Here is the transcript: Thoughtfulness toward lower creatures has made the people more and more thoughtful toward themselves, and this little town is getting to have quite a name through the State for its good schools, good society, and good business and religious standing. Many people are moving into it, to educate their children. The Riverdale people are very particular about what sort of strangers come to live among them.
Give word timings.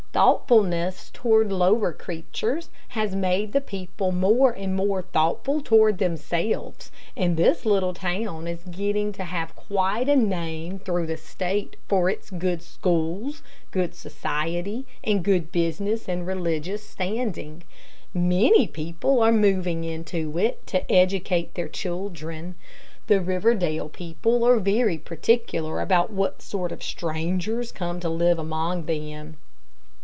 Thoughtfulness 0.13 1.09
toward 1.13 1.53
lower 1.53 1.93
creatures 1.93 2.69
has 2.89 3.15
made 3.15 3.53
the 3.53 3.61
people 3.61 4.11
more 4.11 4.51
and 4.51 4.75
more 4.75 5.01
thoughtful 5.01 5.61
toward 5.61 5.99
themselves, 5.99 6.91
and 7.15 7.37
this 7.37 7.65
little 7.65 7.93
town 7.93 8.45
is 8.45 8.63
getting 8.69 9.13
to 9.13 9.23
have 9.23 9.55
quite 9.55 10.09
a 10.09 10.17
name 10.17 10.79
through 10.79 11.07
the 11.07 11.15
State 11.15 11.77
for 11.87 12.09
its 12.09 12.29
good 12.29 12.61
schools, 12.61 13.41
good 13.71 13.95
society, 13.95 14.85
and 15.01 15.23
good 15.23 15.49
business 15.49 16.09
and 16.09 16.27
religious 16.27 16.83
standing. 16.83 17.63
Many 18.13 18.67
people 18.67 19.21
are 19.23 19.31
moving 19.31 19.85
into 19.85 20.37
it, 20.37 20.67
to 20.67 20.91
educate 20.91 21.55
their 21.55 21.69
children. 21.69 22.55
The 23.07 23.21
Riverdale 23.21 23.87
people 23.87 24.43
are 24.43 24.59
very 24.59 24.97
particular 24.97 25.79
about 25.79 26.11
what 26.11 26.41
sort 26.41 26.73
of 26.73 26.83
strangers 26.83 27.71
come 27.71 28.01
to 28.01 28.09
live 28.09 28.37
among 28.39 28.87
them. 28.87 29.37